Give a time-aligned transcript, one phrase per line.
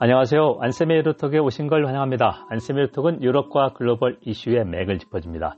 [0.00, 0.58] 안녕하세요.
[0.60, 2.46] 안쌤의 유로톡에 오신 걸 환영합니다.
[2.50, 5.56] 안쌤의 유로톡은 유럽과 글로벌 이슈의 맥을 짚어줍니다.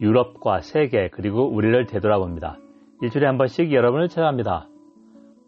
[0.00, 2.56] 유럽과 세계 그리고 우리를 되돌아봅니다.
[3.02, 4.66] 일주일에 한 번씩 여러분을 찾아갑니다.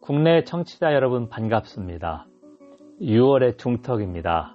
[0.03, 2.27] 국내 청취자 여러분 반갑습니다.
[3.01, 4.55] 6월의 중턱입니다.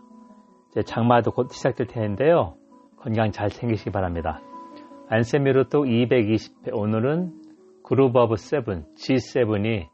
[0.70, 2.58] 이제 장마도 곧 시작될 텐데요.
[2.98, 4.40] 건강 잘 챙기시기 바랍니다.
[5.10, 7.32] 안쌤의 유로톡 220회 오늘은
[7.84, 9.88] Group of Seven G7이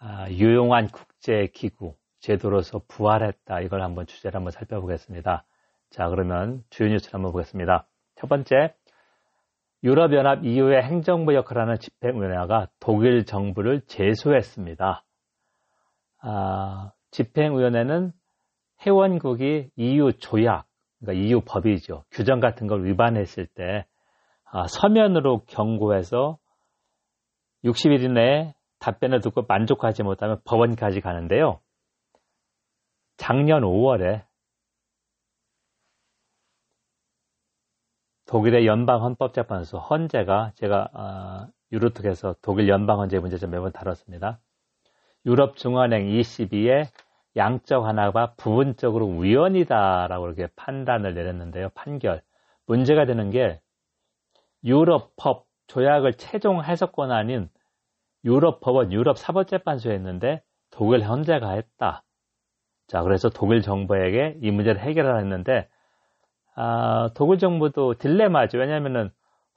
[0.00, 3.60] 아, 유용한 국제기구 제도로서 부활했다.
[3.60, 5.44] 이걸 한번 주제를 한번 살펴보겠습니다.
[5.90, 7.86] 자, 그러면 주요 뉴스를 한번 보겠습니다.
[8.14, 8.74] 첫 번째,
[9.84, 15.04] 유럽연합 EU의 행정부 역할을 하는 집행위원회가 독일 정부를 제소했습니다.
[16.20, 18.12] 아, 집행위원회는
[18.86, 20.66] 회원국이 EU 조약,
[21.00, 22.04] 그러니까 EU 법이죠.
[22.12, 23.84] 규정 같은 걸 위반했을 때
[24.44, 26.38] 아, 서면으로 경고해서
[27.64, 31.61] 60일 이내에 답변을 듣고 만족하지 못하면 법원까지 가는데요.
[33.16, 34.24] 작년 5월에
[38.26, 44.40] 독일의 연방헌법재판소 헌재가 제가 어, 유로톡에서 독일 연방헌재 문제점 매번 다뤘습니다.
[45.26, 46.88] 유럽중앙은행 ECB의
[47.36, 51.70] 양적 완화가 부분적으로 우연이다라고 이렇게 판단을 내렸는데요.
[51.74, 52.22] 판결.
[52.66, 53.60] 문제가 되는 게
[54.64, 57.48] 유럽법 조약을 최종 해석권한은
[58.24, 62.02] 유럽법원 유럽사법재판소에 있는데 독일 헌재가 했다.
[62.86, 65.68] 자, 그래서 독일 정부에게 이 문제를 해결하라 했는데,
[66.54, 68.58] 아, 독일 정부도 딜레마죠.
[68.58, 69.10] 왜냐하면은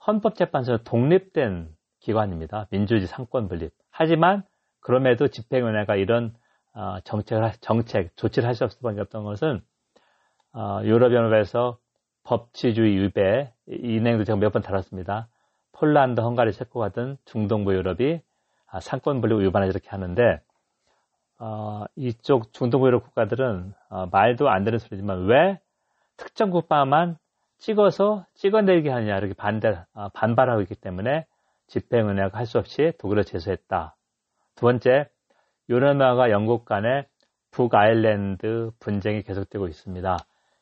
[0.08, 2.68] 헌법재판소는 독립된 기관입니다.
[2.72, 3.72] 민주주의 삼권 분립.
[3.92, 4.44] 하지만
[4.80, 6.34] 그럼에도 집행위원회가 이런
[6.74, 9.62] 어, 정책을, 정책, 조치를 할 수 없을 수밖에 없던 것은
[10.54, 11.78] 어, 유럽연합에서
[12.24, 15.28] 법치주의 위배, 이 내용도 제가 몇 번 다뤘습니다.
[15.74, 18.22] 폴란드, 헝가리, 체코 같은 중동부 유럽이
[18.68, 20.42] 아, 삼권 분립 위반을 이렇게 하는데
[21.40, 25.60] 어, 이쪽 중동부 유럽 국가들은 어, 말도 안 되는 소리지만 왜
[26.18, 27.18] 특정 국가만
[27.58, 31.26] 찍어서 찍어내게 하느냐 이렇게 반대 어, 반발하고 있기 때문에
[31.68, 33.96] 집행위원회가 할수 없이 독일을 제소했다.
[34.56, 35.10] 두 번째,
[35.70, 37.06] 유럽과 영국 간의
[37.52, 40.18] 북아일랜드 분쟁이 계속되고 있습니다.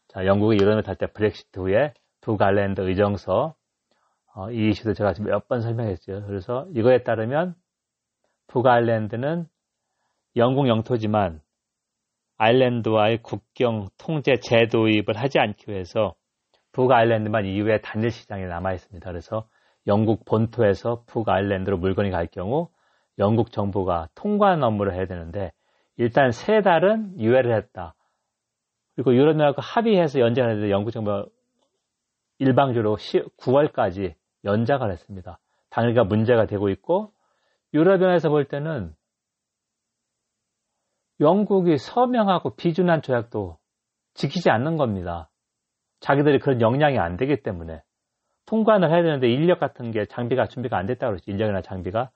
[0.07, 3.55] 자, 영국이 유럽을 탈 때 브렉시트 후에 북아일랜드 의정서
[4.35, 6.25] 어, 이 이슈도 제가 지금 몇 번 설명했죠.
[6.25, 7.55] 그래서 이거에 따르면
[8.47, 9.47] 북아일랜드는
[10.35, 11.41] 영국 영토지만
[12.37, 16.15] 아일랜드와의 국경 통제 제도입을 하지 않기 위해서
[16.71, 19.09] 북아일랜드만 이후에 단일 시장에 남아 있습니다.
[19.09, 19.47] 그래서
[19.85, 22.69] 영국 본토에서 북아일랜드로 물건이 갈 경우
[23.19, 25.51] 영국 정부가 통관 업무를 해야 되는데
[25.97, 27.93] 일단 세 달은 유예를 했다.
[28.95, 31.25] 그리고 유럽연합과 합의해서 연장을 했는데 영국 정부가
[32.39, 35.39] 일방적으로 9월까지 연장을 했습니다.
[35.69, 37.11] 당일가 문제가 되고 있고
[37.73, 38.95] 유럽연합에서 볼 때는
[41.23, 43.57] 영국이 서명하고 비준한 조약도
[44.13, 45.29] 지키지 않는 겁니다.
[45.99, 47.81] 자기들이 그런 역량이 안 되기 때문에
[48.45, 51.31] 통관을 해야 되는데 인력 같은 게 장비가 준비가 안 됐다고 그러죠.
[51.31, 52.11] 인력이나 장비가.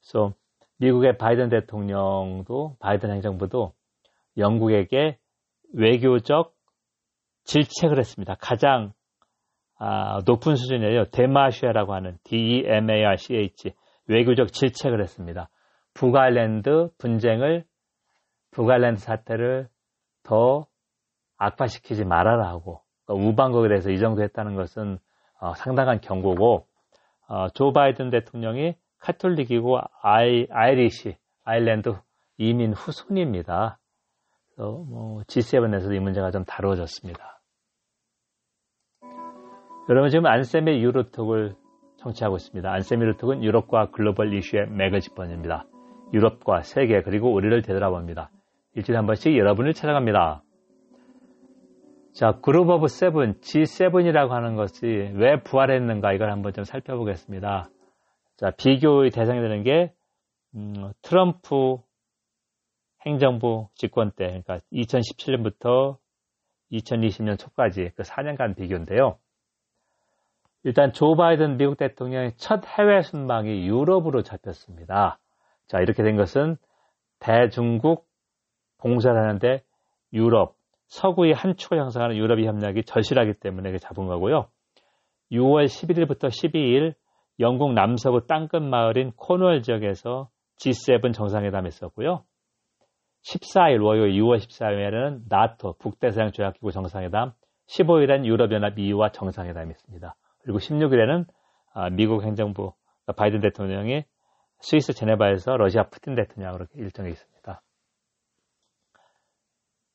[0.00, 0.34] 그래서
[0.78, 3.72] 미국의 바이든 대통령도 바이든 행정부도
[4.36, 5.18] 영국에게
[5.72, 6.54] 외교적
[7.44, 8.36] 질책을 했습니다.
[8.38, 8.92] 가장
[9.78, 11.06] 아, 높은 수준이에요.
[11.06, 13.72] 데마시아라고 하는 D-E-M-A-R-C-H
[14.06, 15.48] 외교적 질책을 했습니다.
[15.94, 17.64] 북아일랜드 분쟁을
[18.52, 19.68] 북아일랜드 사태를
[20.22, 20.66] 더
[21.36, 24.98] 악화시키지 말아라 하고 그러니까 우방국에 대해서 이 정도 했다는 것은
[25.40, 26.66] 어, 상당한 경고고
[27.28, 31.94] 어, 조 바이든 대통령이 카톨릭이고 아이, Irish 아일랜드
[32.38, 33.78] 이민 후손입니다.
[34.56, 37.40] 뭐 G7에서도 이 문제가 좀 다루어졌습니다.
[39.88, 41.56] 여러분 지금 안쌤의 유로톡을
[41.96, 42.70] 청취하고 있습니다.
[42.70, 45.66] 안쌤의 유로톡은 유럽과 글로벌 이슈의 맥을 짚어냅니다.
[46.12, 48.30] 유럽과 세계 그리고 우리를 되돌아봅니다.
[48.74, 50.42] 일주일에 한 번씩 여러분을 찾아갑니다.
[52.12, 57.68] 자, Group of Seven, G7이라고 하는 것이 왜 부활했는가 이걸 한번 좀 살펴보겠습니다.
[58.36, 59.92] 자, 비교의 대상이 되는 게
[60.54, 61.78] 음, 트럼프
[63.06, 65.96] 행정부 집권 때, 그러니까 2017년부터
[66.70, 69.18] 2020년 초까지 그 4년간 비교인데요.
[70.64, 75.18] 일단 조 바이든 미국 대통령의 첫 해외 순방이 유럽으로 잡혔습니다.
[75.66, 76.56] 자, 이렇게 된 것은
[77.18, 78.06] 대중국
[78.82, 79.62] 봉사를 하는데
[80.12, 80.56] 유럽,
[80.88, 84.48] 서구의 한 축을 형성하는 유럽의 협력이 절실하기 때문에 잡은 거고요.
[85.30, 86.94] 6월 11일부터 12일
[87.40, 90.28] 영국 남서부 땅끝 마을인 코누얼 지역에서
[90.60, 92.24] G7 정상회담이 있었고요.
[93.24, 97.32] 14일 월요일 6월 14일에는 나토 북대서양 조약기구 정상회담,
[97.68, 100.14] 15일엔 유럽연합 EU와 정상회담이 있습니다.
[100.42, 101.24] 그리고 16일에는
[101.72, 102.72] 아, 미국 행정부
[103.16, 104.04] 바이든 대통령이
[104.60, 107.62] 스위스 제네바에서 러시아 푸틴 대통령으로 일정이 있습니다.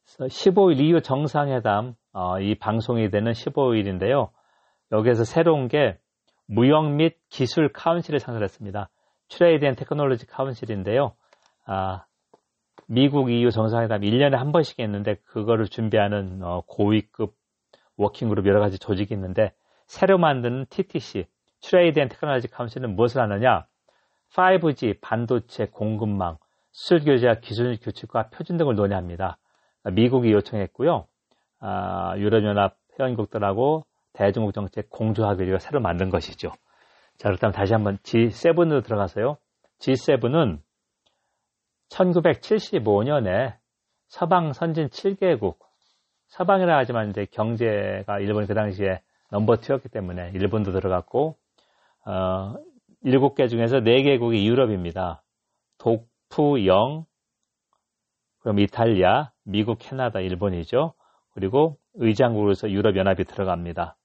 [0.07, 4.29] 15일 이후 정상회담, 어, 이 방송이 되는 15일인데요.
[4.91, 5.97] 여기에서 새로운 게
[6.47, 8.89] 무역 및 기술 council을 창설했습니다.
[9.27, 11.13] Trade and Technology Council인데요.
[11.65, 12.05] 아,
[12.87, 17.33] 미국 EU 정상회담 1년에 한 번씩 했는데 그거를 준비하는 어, 고위급
[17.97, 19.51] 워킹그룹 여러 가지 조직이 있는데
[19.87, 21.25] 새로 만드는 TTC
[21.61, 23.65] Trade and Technology Council은 무엇을 하느냐?
[24.33, 26.37] 5G 반도체 공급망,
[26.71, 29.37] 수출 규제와 기술 규칙과 표준 등을 논의합니다.
[29.91, 31.07] 미국이 요청했고요.
[31.59, 36.51] 아, 유럽연합 회원국들하고 대중국 정책 공조 협의회가 새로 만든 것이죠.
[37.17, 39.37] 자, 그렇다면 다시 한번 G7으로 들어가서요.
[39.79, 40.59] G7은
[41.89, 43.55] 1975년에
[44.07, 45.57] 서방 선진 7개국,
[46.27, 49.01] 서방이라 하지만 이제 경제가 일본이 그 당시에
[49.31, 51.37] 넘버 2였기 때문에 일본도 들어갔고,
[52.05, 52.55] 어,
[53.03, 55.23] 7개 중에서 4개국이 유럽입니다.
[55.77, 57.05] 독프, 영,
[58.39, 60.93] 그럼 이탈리아, 미국, 캐나다, 일본이죠.
[61.33, 63.95] 그리고 의장국으로서 유럽연합이 들어갑니다.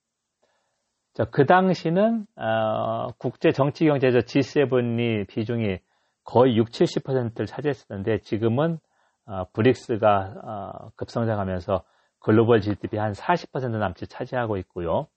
[1.15, 5.79] 자, 그 당시는 어, 국제 정치 경제적 G7이 비중이
[6.25, 8.79] 거의 6, 70%를 차지했었는데 지금은
[9.27, 11.85] 어, 브릭스가 어, 급성장하면서
[12.21, 15.09] 글로벌 GDP 한 40% 남짓 차지하고 있고요.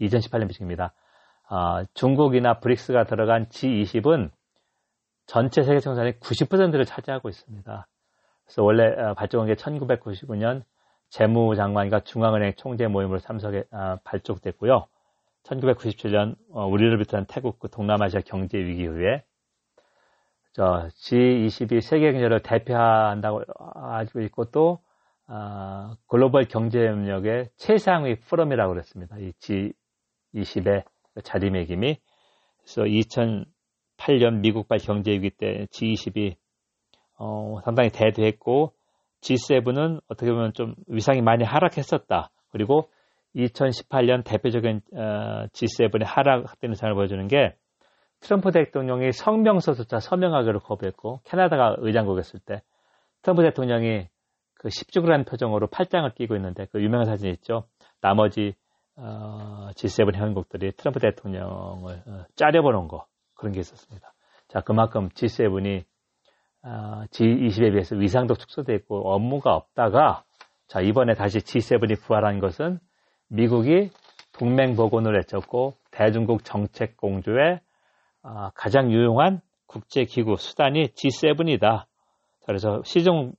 [0.00, 0.94] 2018년 비중입니다.
[1.50, 4.30] 어, 중국이나 브릭스가 들어간 G20은
[5.26, 7.86] 전체 세계 생산의 90%를 차지하고 있습니다.
[8.46, 10.62] 그래서 원래 어, 발족한 게 1999년
[11.10, 14.86] 재무장관과 중앙은행 총재 모임으로 참석해 아, 발족됐고요.
[15.44, 19.22] 1997년 어, 우리를 비롯한 태국 그 동남아시아 경제 위기 이후에
[20.52, 23.42] 저 G20이 세계 경제를 대표한다고
[23.74, 24.80] 알고 있고 또
[25.28, 29.16] 어, 글로벌 경제 협력의 최상위 포럼이라고 그랬습니다.
[29.18, 29.32] 이
[30.32, 30.84] G20의
[31.22, 31.98] 자리매김이
[32.58, 36.36] 그래서 2008년 미국발 경제 위기 때 G20이
[37.18, 38.72] 어, 상당히 대두했고
[39.20, 42.30] G7은 어떻게 보면 좀 위상이 많이 하락했었다.
[42.50, 42.90] 그리고
[43.34, 47.54] 2018년 대표적인 어, G7의 하락되는 상을 보여주는 게
[48.20, 52.62] 트럼프 대통령이 성명서조차 서명하기로 거부했고 캐나다가 의장국이었을 때
[53.22, 54.08] 트럼프 대통령이
[54.54, 57.64] 그 10주그란 표정으로 팔짱을 끼고 있는데 그 유명한 사진이 있죠.
[58.00, 58.54] 나머지
[58.96, 64.14] 어, G7 회원국들이 트럼프 대통령을 어, 짜려보는 거 그런 게 있었습니다.
[64.48, 65.84] 자 그만큼 G7이 어,
[67.10, 70.24] G20에 비해서 위상도 축소되어 있고 업무가 없다가
[70.66, 72.80] 자 이번에 다시 G7이 부활한 것은
[73.28, 73.90] 미국이
[74.32, 77.60] 동맹 복원을 외쳤고 대중국 정책 공조에
[78.22, 81.84] 어, 가장 유용한 국제기구 수단이 G7이다.
[82.44, 83.32] 그래서 시중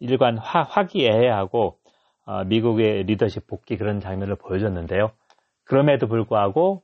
[0.00, 1.78] 일관 화, 화기애애하고
[2.26, 5.10] 어, 미국의 리더십 복귀 그런 장면을 보여줬는데요.
[5.64, 6.82] 그럼에도 불구하고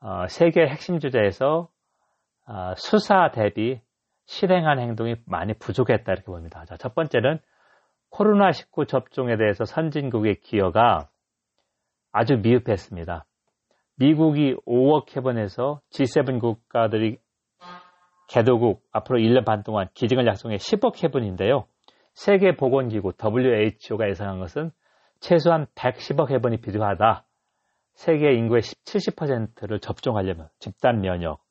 [0.00, 1.68] 어, 세계 핵심 주제에서
[2.46, 3.80] 어, 수사 대비
[4.26, 6.64] 실행한 행동이 많이 부족했다 이렇게 봅니다.
[6.64, 7.38] 자, 첫 번째는
[8.10, 11.08] 코로나19 접종에 대해서 선진국의 기여가
[12.12, 13.24] 아주 미흡했습니다.
[13.96, 17.18] 미국이 5억 회번에서 G7 국가들이
[18.28, 21.66] 개도국 앞으로 1년 반 동안 기증을 약속해 10억 회번인데요.
[22.14, 24.70] 세계보건기구 WHO가 예상한 것은
[25.20, 27.24] 최소한 110억 회번이 필요하다.
[27.94, 31.43] 세계 인구의 70%를 접종하려면 집단 면역.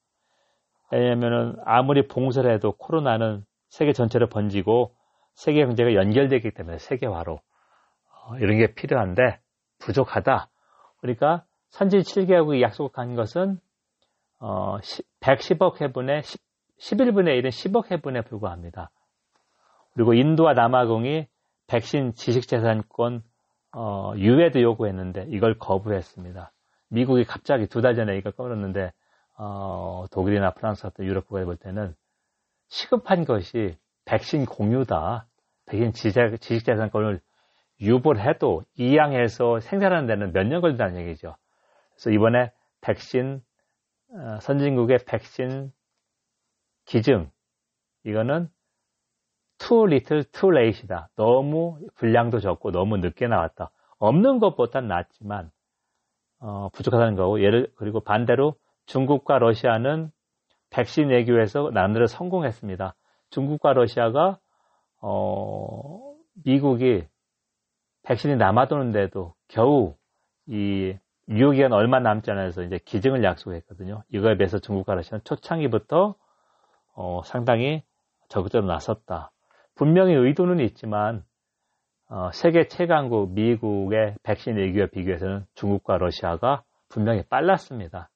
[0.94, 4.96] 왜냐하면 아무리 봉쇄를 해도 코로나는 세계 전체로 번지고
[5.34, 7.40] 세계 경제가 연결되기 때문에 세계화로
[8.26, 9.40] 어, 이런 게 필요한데
[9.80, 10.50] 부족하다.
[11.02, 13.60] 그러니까 선진 7개국이 약속한 것은
[14.40, 14.78] 어,
[15.22, 16.42] 110억 회분의 10,
[16.80, 18.92] 11분의 1은 10억 회분에 불과합니다.
[19.94, 21.28] 그리고 인도와 남아공이
[21.68, 23.24] 백신 지식재산권
[23.76, 26.52] 어, 유예도 요구했는데 이걸 거부했습니다.
[26.90, 28.92] 미국이 갑자기 두 달 전에 이걸 꺼냈는데
[29.38, 31.96] 어, 독일이나 프랑스 같은 유럽 국가에 볼 때는
[32.70, 35.28] 시급한 것이 백신 공유다.
[35.66, 35.94] 백신
[36.40, 37.22] 지식재산권을
[37.82, 41.36] 유보를 해도 이양해서 생산하는 데는 몇 년 걸린다는 얘기죠.
[41.94, 43.42] 그래서 이번에 백신
[44.12, 45.72] 어, 선진국의 백신
[46.86, 47.32] 기증
[48.04, 48.50] 이거는
[49.58, 51.10] too little, too late이다.
[51.16, 53.72] 너무 분량도 적고 너무 늦게 나왔다.
[54.00, 55.50] 없는 것보단 낫지만
[56.40, 60.12] 어, 부족하다는 거고 예를 그리고 반대로 중국과 러시아는
[60.70, 62.96] 백신 외교에서 나름대로 성공했습니다.
[63.30, 64.40] 중국과 러시아가
[65.02, 67.04] 어, 미국이
[68.04, 69.96] 백신이 남아도는데도 겨우
[70.48, 70.96] 이
[71.30, 74.04] 유효기간 얼마 남지 않아서 이제 기증을 약속했거든요.
[74.10, 76.16] 이거에 비해서 중국과 러시아는 초창기부터
[76.96, 77.84] 어, 상당히
[78.28, 79.32] 적극적으로 나섰다.
[79.76, 81.24] 분명히 의도는 있지만
[82.10, 88.10] 어, 세계 최강국 미국의 백신 외교에 비교해서는 중국과 러시아가 분명히 빨랐습니다.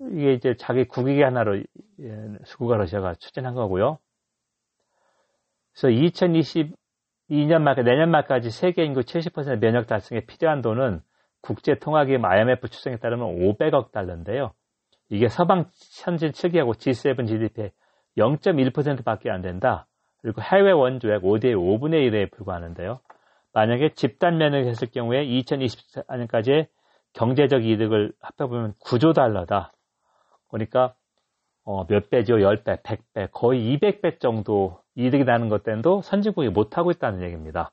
[0.00, 3.98] 이게 이제 자기 국익의 하나로 예, 수국과 러시아가 추진한 거고요.
[5.72, 6.74] 그래서 2020
[7.30, 11.00] 2년 말, 내년 말까지 세계 인구 70% 면역 달성에 필요한 돈은
[11.42, 14.52] 국제통화기금 IMF 추정에 따르면 500억 달러인데요.
[15.08, 15.70] 이게 서방
[16.02, 17.72] 현진 7개국 G7 GDP의
[18.16, 19.86] 0.1%밖에 안 된다.
[20.22, 23.00] 그리고 해외 원조액 5대 5분의 1에 불과하는데요.
[23.52, 26.66] 만약에 집단 면역을 했을 경우에 2024년까지
[27.12, 29.72] 경제적 이득을 합해보면 9조 달러다.
[30.48, 30.94] 그러니까
[31.64, 32.36] 어, 몇 배죠?
[32.36, 37.72] 10배, 100배, 거의 200배 정도 이득이 나는 것 때문에도 선진국이 못하고 있다는 얘기입니다.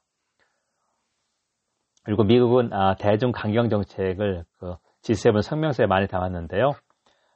[2.03, 6.73] 그리고 미국은 아, 대중 강경 정책을 그 G7 성명서에 많이 담았는데요.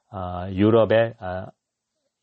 [0.09, 1.47] 아, 유럽의 아,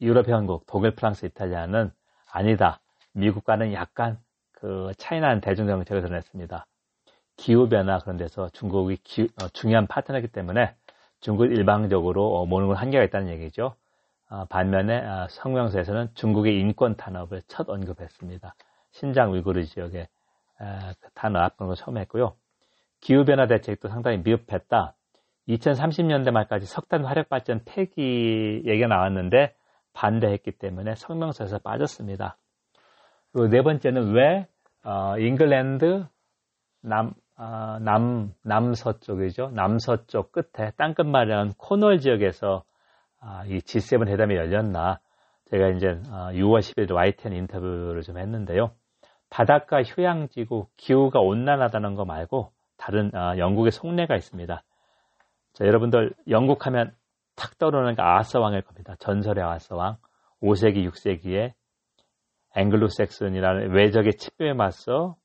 [0.01, 1.93] 유럽 현국, 독일, 프랑스, 이탈리아는
[2.31, 2.81] 아니다.
[3.13, 4.19] 미국과는 약간
[4.53, 6.67] 그 차이나는 대중 정책을 드러냈습니다.
[7.37, 10.75] 기후 변화 그런 데서 중국이 기, 어, 중요한 파트너이기 때문에
[11.25, 13.75] 중국 일방적으로 어, 모는 걸 한계가 있다는 얘기죠.
[14.29, 18.55] 어, 반면에 어, 성명서에서는 중국의 인권 탄압을 첫 언급했습니다.
[18.91, 20.07] 신장 위구르 지역에
[20.59, 22.37] 그 탄압 그런 거 처음 했고요.
[23.01, 24.95] 기후변화 대책도 상당히 미흡했다.
[25.49, 29.55] 2030년대 말까지 석탄 화력 발전 폐기 얘기가 나왔는데
[29.95, 32.37] 반대했기 때문에 성명서에서 빠졌습니다.
[33.33, 34.47] 그리고 네 번째는 왜
[34.85, 36.07] 어, 잉글랜드
[36.83, 39.51] 남, 어, 남 남서쪽이죠.
[39.51, 42.63] 남서쪽 끝에 땅끝 마련 코널 지역에서
[43.21, 45.01] 아, 이 G7 회담이 열렸나
[45.47, 48.71] 제가 이제 6월 10일 YTN 인터뷰를 좀 했는데요.
[49.31, 54.63] 바닷가 휴양지고 기후가 온난하다는 거 말고 다른 어, 영국의 속내가 있습니다.
[55.55, 56.95] 자, 여러분들 영국 하면
[57.37, 58.95] 탁 떠오르는 게 아서왕일 겁니다.
[58.99, 59.97] 전설의 아서왕.
[60.43, 61.53] 5세기, 6세기에
[62.55, 65.17] 앵글로색슨이라는 외적의 칩에 맞서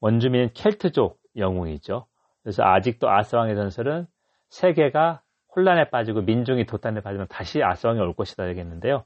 [0.00, 2.06] 원주민은 켈트족 영웅이죠.
[2.42, 4.06] 그래서 아직도 아서왕의 전설은
[4.48, 5.22] 세계가
[5.54, 9.04] 혼란에 빠지고 민중이 도탄에 빠지면 다시 아서왕이 올 것이다 되겠는데요.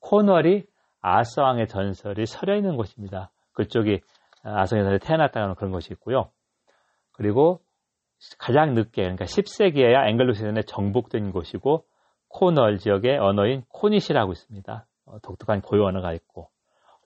[0.00, 0.64] 콘월이
[1.00, 3.30] 아서왕의 전설이 서려 있는 곳입니다.
[3.52, 4.00] 그쪽이
[4.42, 6.30] 아서왕의 전설이 태어났다는 그런 것이 있고요.
[7.12, 7.60] 그리고
[8.38, 11.84] 가장 늦게 그러니까 10세기에야 앵글로색슨에 정복된 곳이고
[12.28, 14.86] 콘월 지역의 언어인 Cornish이라고 있습니다.
[15.06, 16.48] 어, 독특한 고유 언어가 있고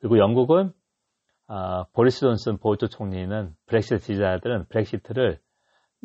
[0.00, 0.72] 그리고 영국은
[1.52, 5.38] 어, 보리스 존슨 보조 총리는 브렉시트 지지자들은 브렉시트를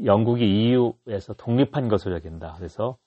[0.04, 2.56] 영국이 EU에서 독립한 것으로 여긴다.
[2.58, 2.98] 그래서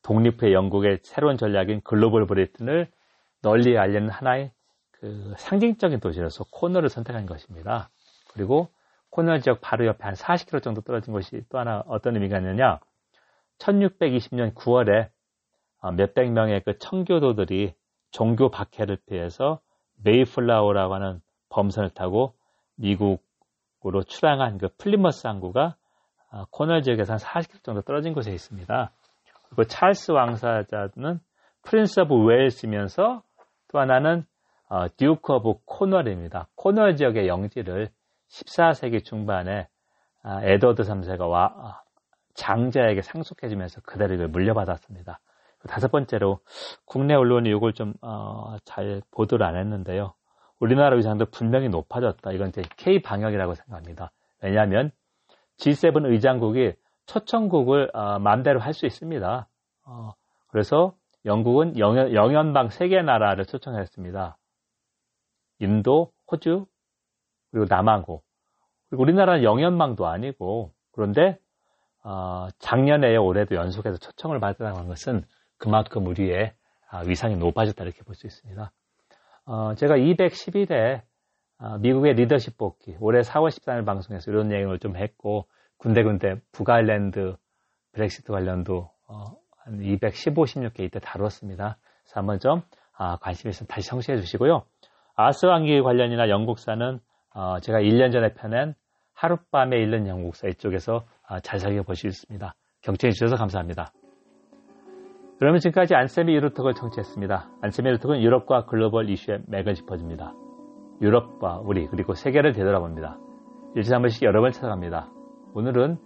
[0.00, 2.90] 독립 후의 영국의 새로운 전략인 Global Britain을
[3.42, 4.50] 널리 알리는 하나의
[4.92, 7.90] 그 상징적인 도시로서 콘월을 선택한 것입니다.
[8.32, 8.70] 그리고
[9.10, 12.80] 콘월 지역 바로 옆에 한 40km 정도 떨어진 곳이 또 하나 어떤 의미가 있느냐.
[13.58, 15.10] 1620년 9월에
[15.82, 17.74] 어, 몇백 명의 그 청교도들이
[18.10, 19.60] 종교 박해를 피해서
[20.02, 21.20] 메이플라워라고 하는
[21.54, 22.34] 범선을 타고
[22.76, 25.76] 미국으로 출항한 그 플리머스 항구가
[26.32, 28.90] 어, 콘월 지역에서 한 40km 정도 떨어진 곳에 있습니다.
[29.46, 31.20] 그리고 찰스 왕세자는
[31.62, 33.22] Prince of Wales면서
[33.68, 34.24] 또 하나는
[34.68, 36.48] 어, Duke of Cornwall입니다.
[36.56, 37.90] 콘월 지역의 영지를
[38.28, 39.68] 14세기 중반에
[40.24, 41.82] 아, 에드워드 3세가 와,
[42.34, 45.20] 장자에게 상속해주면서 그대로 물려받았습니다.
[45.68, 46.40] 다섯 번째로
[46.84, 50.14] 국내 언론이 이걸 좀잘 어, 보도를 안 했는데요.
[50.60, 52.32] 우리나라 위상도 분명히 높아졌다.
[52.32, 54.12] 이건 이제 K 방역이라고 생각합니다.
[54.42, 54.90] 왜냐하면
[55.58, 56.72] G7 의장국이
[57.06, 59.48] 초청국을 어, 마음대로 할 수 있습니다.
[59.86, 60.12] 어,
[60.48, 60.94] 그래서
[61.24, 64.36] 영국은 영연, 영연방 세개 나라를 초청했습니다.
[65.60, 66.66] 인도, 호주,
[67.50, 68.24] 그리고 남한국.
[68.88, 71.38] 그리고 우리나라는 영연방도 아니고 그런데
[72.02, 75.24] 어, 작년에 올해도 연속해서 초청을 받았다는 것은
[75.56, 76.52] 그만큼 우리의
[76.90, 78.70] 아, 위상이 높아졌다 이렇게 볼 수 있습니다.
[79.46, 81.02] 어, 제가 211회
[81.58, 85.46] 아, 미국의 리더십 복귀 올해 4월 13일 방송에서 이런 얘기를 좀 했고
[85.78, 87.36] 군데군데 북아일랜드
[87.92, 89.24] 브렉시트 관련도 어,
[89.64, 91.78] 한 215, 16개 이때 다뤘습니다.
[92.02, 92.62] 그래서 한번 좀
[92.96, 94.64] 아, 관심 있으면 다시 청취해 주시고요.
[95.16, 97.00] 아스 왕기 관련이나 영국사는
[97.34, 98.74] 어, 제가 1년 전에 펴낸
[99.14, 102.54] 하룻밤에 읽는 영국사 이쪽에서 아, 잘 살펴보실 수 있습니다.
[102.82, 103.92] 경청해 주셔서 감사합니다.
[105.38, 107.50] 그러면 지금까지 안세미 유로톡을 청취했습니다.
[107.62, 110.32] 안세미 유로톡은 유럽과 글로벌 이슈에 맥을 짚어줍니다.
[111.00, 113.18] 유럽과 우리 그리고 세계를 되돌아봅니다.
[113.74, 115.10] 일주일에 한 번씩 여러 번 찾아갑니다.
[115.54, 115.98] 오늘은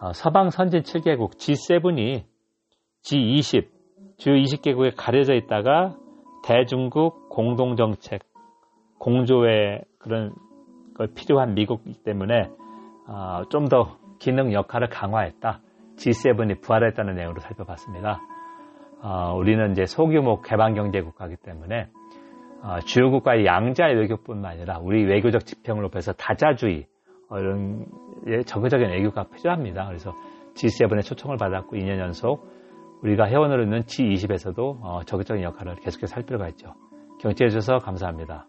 [0.00, 2.24] 어, 서방 선진 7개국 G7이
[3.02, 3.68] G20
[4.18, 5.96] 주요 20개국에 가려져 있다가
[6.44, 8.20] 대중국 공동정책
[8.98, 10.34] 공조의 그런
[10.94, 12.50] 걸 필요한 미국 때문에
[13.08, 15.60] 어, 좀더 기능 역할을 강화했다.
[15.96, 18.20] G7이 부활했다는 내용으로 살펴봤습니다.
[19.02, 21.88] 어, 우리는 이제 소규모 개방경제 국가이기 때문에
[22.62, 26.86] 어, 주요 국가의 양자 외교뿐만 아니라 우리 외교적 지평을 높여서 다자주의
[27.28, 27.86] 어, 이런
[28.46, 29.86] 적극적인 외교가 필요합니다.
[29.86, 30.14] 그래서
[30.54, 32.48] G7의 초청을 받았고 2년 연속
[33.02, 36.74] 우리가 회원으로 있는 G20에서도 어, 적극적인 역할을 계속해서 살 필요가 있죠.
[37.20, 38.46] 경청해 주셔서 감사합니다.